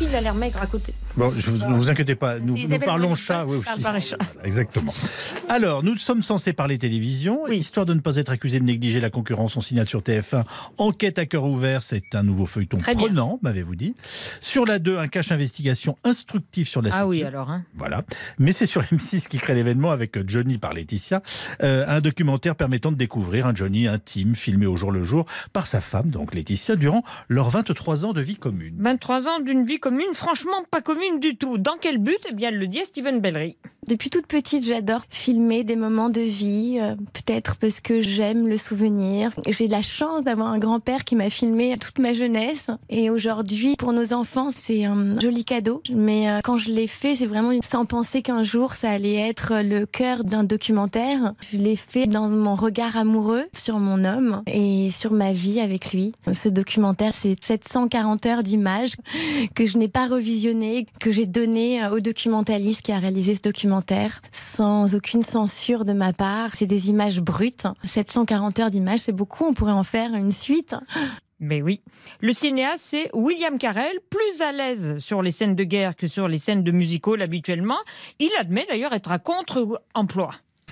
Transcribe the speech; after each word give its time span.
Il 0.00 0.14
a 0.14 0.20
l'air 0.20 0.34
maigre 0.34 0.60
à 0.60 0.66
côté. 0.66 0.92
Bon, 1.16 1.30
je 1.30 1.48
vous, 1.48 1.58
ne 1.58 1.76
vous 1.76 1.90
inquiétez 1.90 2.16
pas, 2.16 2.40
nous, 2.40 2.56
parlons 2.84 3.14
chat. 3.14 3.44
oui, 3.46 3.60
chats. 3.64 3.76
Voilà, 3.78 4.00
exactement. 4.42 4.92
Alors, 5.48 5.84
nous 5.84 5.96
sommes 5.96 6.22
censés 6.24 6.52
parler 6.52 6.76
télévision. 6.78 7.46
Histoire 7.46 7.86
de 7.86 7.94
ne 7.94 8.00
pas 8.00 8.16
être 8.16 8.32
accusé 8.32 8.58
de 8.58 8.64
négliger 8.64 8.98
la 8.98 9.10
concurrence, 9.10 9.56
on 9.56 9.60
signale 9.60 9.86
sur 9.86 10.00
TF1 10.00 10.44
Enquête 10.78 11.18
à 11.18 11.26
cœur 11.26 11.44
ouvert. 11.44 11.82
C'est 11.84 12.16
un 12.16 12.24
nouveau 12.24 12.46
feuilleton 12.46 12.78
Très 12.78 12.94
prenant, 12.94 13.38
m'avez-vous 13.42 13.76
dit. 13.76 13.94
Sur 14.40 14.66
la 14.66 14.80
2, 14.80 14.98
un 14.98 15.06
cache 15.06 15.30
investigation 15.30 15.96
instructif 16.02 16.68
sur 16.68 16.82
la 16.82 16.90
Ah 16.92 17.06
oui, 17.06 17.22
alors. 17.22 17.50
Hein. 17.50 17.62
Voilà. 17.76 18.02
Mais 18.38 18.50
c'est 18.50 18.66
sur 18.66 18.82
M6 18.82 19.28
qui 19.28 19.38
crée 19.38 19.54
l'événement 19.54 19.92
avec 19.92 20.28
Johnny 20.28 20.58
par 20.58 20.72
Laetitia. 20.72 21.22
Euh, 21.62 21.84
un 21.86 22.00
documentaire 22.00 22.56
permettant 22.56 22.90
de 22.90 22.96
découvrir 22.96 23.46
un 23.46 23.54
Johnny 23.54 23.86
intime, 23.86 24.34
filmé 24.34 24.66
au 24.66 24.76
jour 24.76 24.90
le 24.90 25.04
jour 25.04 25.26
par 25.52 25.68
sa 25.68 25.80
femme, 25.80 26.10
donc 26.10 26.34
Laetitia, 26.34 26.74
durant 26.74 27.04
leurs 27.28 27.50
23 27.50 28.04
ans 28.04 28.12
de 28.12 28.20
vie 28.20 28.36
commune. 28.36 28.74
23 28.80 29.28
ans 29.28 29.40
d'une 29.40 29.64
vie 29.64 29.78
commune, 29.78 29.83
franchement 30.14 30.64
pas 30.70 30.80
commune 30.80 31.20
du 31.20 31.36
tout. 31.36 31.58
Dans 31.58 31.76
quel 31.80 31.98
but? 31.98 32.18
Eh 32.30 32.32
bien, 32.32 32.50
le 32.50 32.66
dit 32.66 32.80
à 32.80 32.84
Steven 32.84 33.20
Bellery. 33.20 33.56
Depuis 33.86 34.08
toute 34.08 34.26
petite, 34.26 34.64
j'adore 34.64 35.02
filmer 35.10 35.62
des 35.62 35.76
moments 35.76 36.08
de 36.08 36.20
vie, 36.20 36.78
euh, 36.80 36.94
peut-être 37.12 37.56
parce 37.56 37.80
que 37.80 38.00
j'aime 38.00 38.48
le 38.48 38.56
souvenir. 38.56 39.32
J'ai 39.46 39.68
la 39.68 39.82
chance 39.82 40.24
d'avoir 40.24 40.48
un 40.48 40.58
grand-père 40.58 41.04
qui 41.04 41.16
m'a 41.16 41.28
filmé 41.28 41.76
toute 41.78 41.98
ma 41.98 42.14
jeunesse. 42.14 42.68
Et 42.88 43.10
aujourd'hui, 43.10 43.76
pour 43.76 43.92
nos 43.92 44.14
enfants, 44.14 44.50
c'est 44.54 44.84
un 44.84 45.18
joli 45.20 45.44
cadeau. 45.44 45.82
Mais 45.92 46.30
euh, 46.30 46.40
quand 46.42 46.56
je 46.56 46.70
l'ai 46.70 46.86
fait, 46.86 47.14
c'est 47.14 47.26
vraiment 47.26 47.52
sans 47.62 47.84
penser 47.84 48.22
qu'un 48.22 48.42
jour, 48.42 48.74
ça 48.74 48.90
allait 48.90 49.16
être 49.16 49.62
le 49.62 49.84
cœur 49.84 50.24
d'un 50.24 50.44
documentaire. 50.44 51.34
Je 51.46 51.58
l'ai 51.58 51.76
fait 51.76 52.06
dans 52.06 52.28
mon 52.28 52.54
regard 52.54 52.96
amoureux 52.96 53.44
sur 53.54 53.78
mon 53.78 54.04
homme 54.04 54.42
et 54.46 54.90
sur 54.90 55.12
ma 55.12 55.32
vie 55.32 55.60
avec 55.60 55.92
lui. 55.92 56.12
Ce 56.32 56.48
documentaire, 56.48 57.12
c'est 57.12 57.36
740 57.44 58.26
heures 58.26 58.42
d'images 58.42 58.94
que 59.54 59.66
je 59.66 59.73
n'ai 59.78 59.88
pas 59.88 60.06
revisionné, 60.06 60.86
que 61.00 61.10
j'ai 61.10 61.26
donné 61.26 61.82
euh, 61.82 61.90
au 61.90 62.00
documentaliste 62.00 62.82
qui 62.82 62.92
a 62.92 62.98
réalisé 62.98 63.34
ce 63.34 63.42
documentaire, 63.42 64.22
sans 64.32 64.94
aucune 64.94 65.22
censure 65.22 65.84
de 65.84 65.92
ma 65.92 66.12
part. 66.12 66.54
C'est 66.54 66.66
des 66.66 66.90
images 66.90 67.20
brutes. 67.20 67.66
740 67.84 68.58
heures 68.58 68.70
d'images, 68.70 69.00
c'est 69.00 69.12
beaucoup. 69.12 69.44
On 69.44 69.54
pourrait 69.54 69.72
en 69.72 69.84
faire 69.84 70.14
une 70.14 70.32
suite. 70.32 70.74
Mais 71.40 71.62
oui. 71.62 71.82
Le 72.20 72.32
cinéaste, 72.32 72.84
c'est 72.86 73.10
William 73.12 73.58
Carell, 73.58 73.98
plus 74.08 74.40
à 74.40 74.52
l'aise 74.52 74.98
sur 74.98 75.20
les 75.20 75.30
scènes 75.30 75.56
de 75.56 75.64
guerre 75.64 75.96
que 75.96 76.06
sur 76.06 76.28
les 76.28 76.38
scènes 76.38 76.62
de 76.62 76.72
musical 76.72 77.20
habituellement. 77.20 77.78
Il 78.18 78.30
admet 78.38 78.66
d'ailleurs 78.68 78.92
être 78.92 79.12
à 79.12 79.18
contre-emploi. 79.18 80.30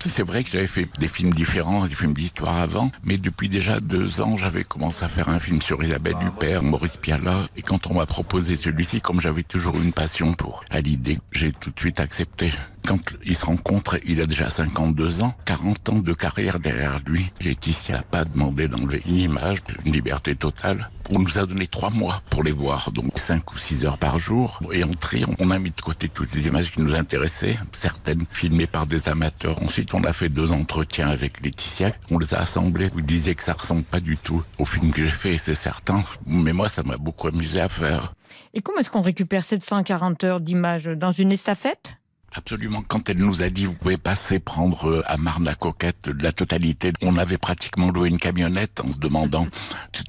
C'est 0.09 0.27
vrai 0.27 0.43
que 0.43 0.51
j'avais 0.51 0.67
fait 0.67 0.89
des 0.99 1.07
films 1.07 1.33
différents, 1.33 1.87
des 1.87 1.95
films 1.95 2.13
d'histoire 2.13 2.59
avant, 2.59 2.91
mais 3.05 3.19
depuis 3.19 3.49
déjà 3.49 3.79
deux 3.79 4.21
ans, 4.21 4.37
j'avais 4.37 4.65
commencé 4.65 5.05
à 5.05 5.09
faire 5.09 5.29
un 5.29 5.39
film 5.39 5.63
sur 5.63 5.83
Isabelle 5.83 6.17
Huppert, 6.21 6.65
Maurice 6.65 6.97
Pialat, 6.97 7.47
et 7.57 7.63
quand 7.63 7.87
on 7.87 7.95
m'a 7.95 8.07
proposé 8.07 8.57
celui-ci, 8.57 9.01
comme 9.01 9.21
j'avais 9.21 9.45
toujours 9.45 9.77
une 9.77 9.93
passion 9.93 10.35
pour 10.35 10.65
l'idée, 10.73 11.19
j'ai 11.31 11.53
tout 11.53 11.71
de 11.71 11.79
suite 11.79 12.01
accepté. 12.01 12.51
Quand 12.87 12.99
ils 13.25 13.37
se 13.37 13.47
rencontrent, 13.47 13.99
il 14.05 14.21
a 14.21 14.27
déjà 14.27 14.51
52 14.51 15.23
ans, 15.23 15.35
40 15.45 15.89
ans 15.91 15.99
de 16.01 16.13
carrière 16.13 16.59
derrière 16.59 16.99
lui. 17.07 17.31
Laetitia 17.41 17.97
n'a 17.99 18.03
pas 18.03 18.25
demandé 18.25 18.67
d'enlever 18.69 19.03
une 19.07 19.17
image, 19.17 19.59
une 19.85 19.93
liberté 19.93 20.35
totale. 20.35 20.91
On 21.11 21.19
nous 21.19 21.39
a 21.39 21.47
donné 21.47 21.67
trois 21.67 21.91
mois 21.91 22.23
pour 22.31 22.43
les 22.43 22.53
voir, 22.53 22.91
donc 22.91 23.19
cinq 23.19 23.53
ou 23.53 23.59
six 23.59 23.85
heures 23.85 23.99
par 23.99 24.19
jour. 24.19 24.61
Et 24.73 24.83
entrée, 24.83 25.23
on 25.39 25.51
a 25.51 25.59
mis 25.59 25.71
de 25.71 25.81
côté 25.81 26.09
toutes 26.09 26.33
les 26.35 26.49
images 26.49 26.73
qui 26.73 26.81
nous 26.81 26.95
intéressaient, 26.95 27.59
certaines 27.73 28.25
filmées 28.33 28.67
par 28.67 28.87
des 28.87 29.09
amateurs. 29.09 29.63
Ensuite, 29.63 29.95
on 29.95 30.03
a 30.05 30.13
fait 30.13 30.29
deux 30.29 30.53
entretiens 30.53 31.09
avec 31.09 31.45
Laetitia. 31.45 31.93
On 32.11 32.19
les 32.19 32.35
a 32.35 32.41
assemblés. 32.41 32.89
Vous 32.93 33.03
disiez 33.03 33.35
que 33.35 33.43
ça 33.43 33.53
ressemble 33.53 33.85
pas 33.85 34.01
du 34.01 34.17
tout 34.17 34.43
au 34.59 34.65
film 34.65 34.91
que 34.91 35.05
j'ai 35.05 35.11
fait, 35.11 35.39
c'est 35.39 35.55
certain. 35.55 36.03
Mais 36.27 36.53
moi, 36.53 36.69
ça 36.69 36.83
m'a 36.83 36.97
beaucoup 36.97 37.29
amusé 37.29 37.61
à 37.61 37.69
faire. 37.69 38.15
Et 38.55 38.61
comment 38.61 38.79
est-ce 38.79 38.91
qu'on 38.91 39.03
récupère 39.03 39.45
740 39.45 40.25
heures 40.25 40.41
d'images 40.41 40.85
dans 40.85 41.13
une 41.13 41.33
estafette? 41.33 41.97
Absolument. 42.35 42.83
Quand 42.83 43.09
elle 43.11 43.19
nous 43.19 43.43
a 43.43 43.51
dit, 43.51 43.67
vous 43.67 43.75
pouvez 43.75 43.99
passer 43.99 44.39
prendre 44.39 44.89
euh, 44.89 45.03
à 45.07 45.17
Marne-la-Coquette 45.19 46.11
la 46.21 46.33
totalité, 46.33 46.93
on 47.03 47.19
avait 47.19 47.39
pratiquement 47.39 47.91
loué 47.91 48.09
une 48.09 48.19
camionnette 48.19 48.81
en 48.81 48.91
se 48.91 48.99
demandant 48.99 49.47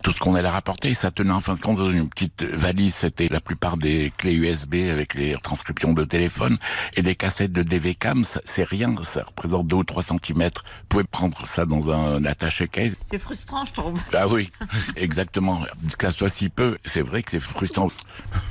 tout 0.02 0.12
ce 0.12 0.20
qu'on 0.20 0.36
allait 0.36 0.50
rapporter. 0.50 0.94
Ça 0.94 1.12
tenait 1.12 1.32
en 1.32 1.42
fin 1.42 1.56
de 1.56 1.60
compte 1.60 1.78
dans 1.78 1.92
une 1.92 2.08
petite 2.08 2.44
valise. 2.44 2.96
C'était 2.96 3.28
la 3.30 3.42
plupart 3.42 3.78
des 3.78 4.12
clés 4.18 4.36
USB 4.36 4.76
avec 4.90 5.16
les 5.16 5.36
transcriptions 5.42 5.94
de 5.94 6.06
téléphone 6.06 6.58
et 6.96 7.02
les 7.02 7.16
cassettes 7.16 7.52
de 7.52 7.64
DVCAM. 7.64 8.24
C'est 8.46 8.64
rien. 8.64 8.96
Ça 9.04 9.24
représente 9.24 9.68
2 9.68 9.76
ou 9.76 9.84
3 9.84 10.04
centimètres. 10.04 10.64
Vous 10.66 10.88
pouvez 10.90 11.04
prendre 11.04 11.46
ça 11.46 11.66
dans 11.66 11.92
un 11.92 12.24
attaché 12.26 12.68
case. 12.68 12.96
C'est 13.06 13.20
frustrant, 13.20 13.66
je 13.66 13.74
trouve. 13.74 14.00
Ah 14.14 14.28
oui, 14.28 14.50
exactement. 14.96 15.62
Que 15.98 16.06
ça 16.06 16.12
soit 16.12 16.30
si 16.30 16.50
peu, 16.50 16.78
c'est 16.86 17.02
vrai 17.02 17.24
que 17.24 17.32
c'est 17.32 17.40
frustrant. 17.40 17.90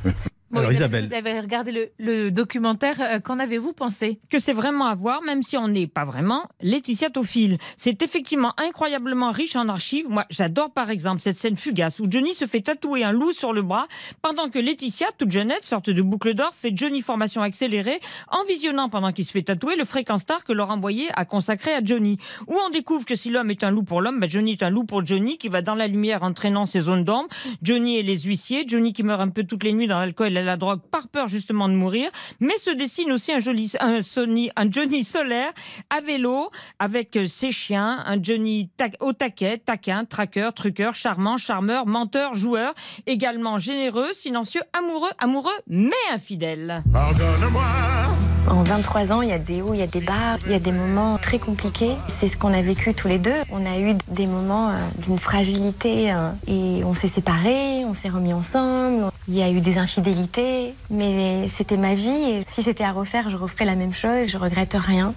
Bon, 0.52 0.58
Alors, 0.60 0.72
Isabelle. 0.72 1.06
Vous 1.06 1.14
avez 1.14 1.40
regardé 1.40 1.72
le, 1.72 1.88
le 1.98 2.30
documentaire. 2.30 3.00
euh, 3.00 3.20
Qu'en 3.20 3.38
avez-vous 3.38 3.72
pensé? 3.72 4.20
Que 4.28 4.38
c'est 4.38 4.52
vraiment 4.52 4.84
à 4.84 4.94
voir, 4.94 5.22
même 5.22 5.42
si 5.42 5.56
on 5.56 5.66
n'est 5.66 5.86
pas 5.86 6.04
vraiment 6.04 6.46
Laetitia 6.60 7.08
Tophil. 7.08 7.56
C'est 7.76 8.02
effectivement 8.02 8.52
incroyablement 8.58 9.30
riche 9.32 9.56
en 9.56 9.68
archives. 9.70 10.10
Moi, 10.10 10.26
j'adore 10.28 10.70
par 10.70 10.90
exemple 10.90 11.22
cette 11.22 11.38
scène 11.38 11.56
fugace 11.56 12.00
où 12.00 12.06
Johnny 12.10 12.34
se 12.34 12.44
fait 12.44 12.60
tatouer 12.60 13.02
un 13.02 13.12
loup 13.12 13.32
sur 13.32 13.54
le 13.54 13.62
bras, 13.62 13.86
pendant 14.20 14.50
que 14.50 14.58
Laetitia, 14.58 15.06
toute 15.16 15.32
jeunette, 15.32 15.64
sorte 15.64 15.88
de 15.88 16.02
boucle 16.02 16.34
d'or, 16.34 16.52
fait 16.54 16.72
Johnny 16.76 17.00
formation 17.00 17.40
accélérée 17.40 18.00
en 18.30 18.44
visionnant 18.44 18.90
pendant 18.90 19.12
qu'il 19.12 19.24
se 19.24 19.30
fait 19.32 19.42
tatouer 19.42 19.76
le 19.76 19.84
fréquent 19.84 20.19
star 20.19 20.44
que 20.44 20.52
Laurent 20.52 20.76
Boyer 20.76 21.08
a 21.14 21.24
consacré 21.24 21.72
à 21.72 21.80
Johnny. 21.82 22.19
Où 22.46 22.54
on 22.66 22.69
découvre 22.69 23.06
que 23.06 23.14
si 23.16 23.30
l'homme 23.30 23.50
est 23.50 23.64
un 23.64 23.70
loup 23.70 23.84
pour 23.84 24.02
l'homme, 24.02 24.20
ben 24.20 24.28
Johnny 24.28 24.52
est 24.52 24.62
un 24.62 24.70
loup 24.70 24.84
pour 24.84 25.04
Johnny 25.06 25.38
qui 25.38 25.48
va 25.48 25.62
dans 25.62 25.74
la 25.74 25.88
lumière 25.88 26.22
entraînant 26.22 26.66
ses 26.66 26.82
zones 26.82 27.04
d'ombre. 27.04 27.28
Johnny 27.62 27.96
et 27.96 28.02
les 28.02 28.19
huissiers, 28.20 28.64
Johnny 28.66 28.92
qui 28.92 29.02
meurt 29.02 29.22
un 29.22 29.30
peu 29.30 29.44
toutes 29.44 29.64
les 29.64 29.72
nuits 29.72 29.86
dans 29.88 29.98
l'alcool 29.98 30.26
et 30.26 30.30
la 30.30 30.41
drogue 30.56 30.80
par 30.91 31.08
peur 31.08 31.28
justement 31.28 31.69
de 31.69 31.75
mourir, 31.75 32.10
mais 32.41 32.56
se 32.56 32.70
dessine 32.70 33.12
aussi 33.12 33.32
un 33.32 33.38
joli 33.38 33.72
un, 33.80 34.03
Sony, 34.03 34.50
un 34.56 34.70
Johnny 34.70 35.04
solaire 35.04 35.53
à 35.91 36.00
vélo 36.00 36.50
avec 36.78 37.16
euh, 37.16 37.26
ses 37.26 37.53
chiens, 37.53 38.03
un 38.06 38.22
Johnny 38.22 38.69
ta- 38.76 38.86
au 39.00 39.12
taquet, 39.12 39.58
taquin, 39.58 40.04
traqueur, 40.04 40.52
truqueur, 40.52 40.94
charmant, 40.94 41.36
charmeur, 41.36 41.86
menteur, 41.86 42.34
joueur, 42.34 42.75
également 43.06 43.58
généreux, 43.58 44.12
silencieux, 44.12 44.62
amoureux, 44.72 45.10
amoureux, 45.19 45.50
mais 45.69 45.91
infidèle. 46.12 46.82
En 48.50 48.64
23 48.64 49.12
ans, 49.12 49.22
il 49.22 49.28
y 49.28 49.32
a 49.32 49.38
des 49.38 49.62
hauts, 49.62 49.72
il 49.72 49.78
y 49.81 49.82
a 49.82 49.86
des 49.86 50.00
bas, 50.00 50.36
il 50.47 50.52
y 50.52 50.54
a 50.54 50.58
des 50.58 50.72
moments 50.72 51.16
très 51.16 51.38
compliqués. 51.38 51.92
C'est 52.08 52.26
ce 52.28 52.36
qu'on 52.36 52.52
a 52.52 52.60
vécu 52.60 52.92
tous 52.92 53.06
les 53.08 53.19
deux. 53.19 53.31
On 53.50 53.64
a 53.64 53.78
eu 53.78 53.94
des 54.08 54.26
moments 54.26 54.70
euh, 54.70 54.72
d'une 55.06 55.19
fragilité 55.19 56.12
euh, 56.12 56.31
et 56.48 56.82
on 56.84 56.94
s'est 56.94 57.08
séparés, 57.08 57.84
on 57.86 57.94
s'est 57.94 58.08
remis 58.08 58.32
ensemble. 58.34 59.12
Il 59.32 59.38
y 59.38 59.43
a 59.43 59.50
eu 59.50 59.62
des 59.62 59.78
infidélités, 59.78 60.75
mais 60.91 61.48
c'était 61.48 61.78
ma 61.78 61.94
vie 61.94 62.10
et 62.10 62.44
si 62.48 62.62
c'était 62.62 62.84
à 62.84 62.93
refaire, 62.93 63.31
je 63.31 63.38
referais 63.38 63.65
la 63.65 63.76
même 63.76 63.94
chose. 63.94 64.28
Je 64.28 64.37
regrette 64.37 64.75
rien. 64.75 65.15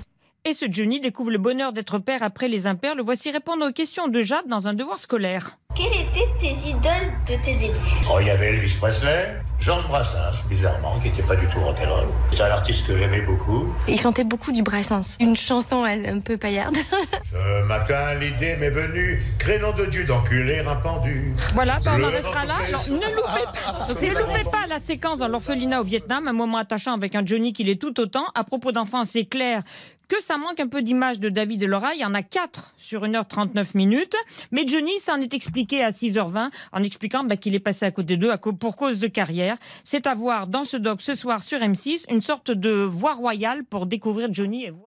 Et 0.48 0.54
ce 0.54 0.66
Johnny 0.70 1.00
découvre 1.00 1.32
le 1.32 1.40
bonheur 1.40 1.74
d'être 1.74 1.98
père 1.98 2.22
après 2.22 2.48
les 2.48 2.68
impairs. 2.68 2.94
Le 2.94 3.02
voici 3.02 3.32
répondre 3.32 3.68
aux 3.68 3.72
questions 3.72 4.08
de 4.08 4.22
Jade 4.22 4.46
dans 4.48 4.68
un 4.68 4.76
devoir 4.76 5.00
scolaire. 5.00 5.58
Quelles 5.76 5.88
étaient 5.88 6.30
tes 6.40 6.70
idoles 6.70 7.12
de 7.28 7.44
tes 7.44 7.56
débuts 7.56 7.74
Oh, 8.10 8.18
il 8.22 8.28
y 8.28 8.30
avait 8.30 8.50
Elvis 8.50 8.78
Presley, 8.80 9.36
Georges 9.60 9.88
Brassens, 9.88 10.48
bizarrement, 10.48 10.98
qui 11.00 11.10
n'était 11.10 11.24
pas 11.24 11.36
du 11.36 11.48
tout 11.48 11.60
rock'n'roll. 11.60 12.08
C'est 12.32 12.44
un 12.44 12.52
artiste 12.52 12.86
que 12.86 12.96
j'aimais 12.96 13.22
beaucoup. 13.22 13.66
Il 13.88 14.00
chantait 14.00 14.24
beaucoup 14.24 14.54
du 14.54 14.62
Brassens, 14.64 15.18
une 15.20 15.36
chanson 15.36 15.84
un 15.84 16.20
peu 16.20 16.38
paillarde. 16.38 16.78
Ce 17.30 17.64
matin, 17.64 18.14
l'idée 18.22 18.56
m'est 18.56 18.70
venue, 18.70 19.22
crénom 19.38 19.74
de 19.74 19.86
Dieu 19.86 20.06
d'enculer 20.06 20.60
un 20.60 20.76
pendu. 20.76 21.34
Voilà, 21.54 21.80
ben 21.84 21.98
on 22.00 22.04
en 22.06 22.10
restera 22.10 22.46
là. 22.46 22.56
Alors, 22.68 22.86
ne 22.88 22.96
loupez 22.96 23.46
pas, 23.54 23.88
Donc 23.90 23.98
c'est 23.98 24.10
ne 24.10 24.20
loupez 24.20 24.44
pas 24.50 24.68
la 24.70 24.80
séquence 24.80 25.18
dans 25.18 25.28
l'orphelinat 25.28 25.82
au 25.82 25.84
Vietnam, 25.84 26.28
un 26.30 26.34
moment 26.34 26.58
attachant 26.58 26.94
avec 26.94 27.16
un 27.16 27.26
Johnny 27.26 27.52
qui 27.52 27.66
l'est 27.66 27.82
tout 27.82 28.00
autant. 28.00 28.26
À 28.34 28.46
propos 28.46 28.72
d'enfants, 28.72 29.04
c'est 29.04 29.26
clair 29.26 29.62
que 30.08 30.22
ça 30.22 30.38
manque 30.38 30.60
un 30.60 30.68
peu 30.68 30.82
d'image 30.82 31.20
de 31.20 31.30
David 31.30 31.64
et 31.64 31.68
Laura. 31.68 31.94
Il 31.96 32.02
y 32.02 32.06
en 32.06 32.14
a 32.14 32.24
4 32.24 32.74
sur 32.78 33.04
1h39 33.04 33.76
minutes. 33.76 34.16
Mais 34.52 34.68
Johnny 34.68 34.98
s'en 35.00 35.20
est 35.22 35.34
expliqué 35.34 35.84
à 35.84 35.90
6h20 35.90 36.50
en 36.72 36.84
expliquant 36.84 37.24
bah, 37.24 37.38
qu'il 37.38 37.56
est 37.56 37.60
passé 37.60 37.86
à 37.86 37.92
côté 37.92 38.18
d'eux 38.18 38.32
pour 38.60 38.76
cause 38.76 39.00
de 39.00 39.08
carrière. 39.08 39.58
C'est 39.84 40.08
à 40.08 40.14
voir 40.14 40.48
dans 40.48 40.64
ce 40.64 40.78
doc 40.78 41.02
ce 41.02 41.16
soir 41.16 41.44
sur 41.44 41.60
M6 41.60 42.06
une 42.10 42.22
sorte 42.22 42.52
de 42.52 42.72
voie 42.84 43.14
royale 43.14 43.64
pour 43.64 43.86
découvrir 43.86 44.34
Johnny 44.34 44.66
et 44.66 44.72
voir. 44.72 44.85